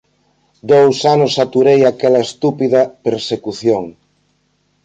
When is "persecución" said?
3.05-3.83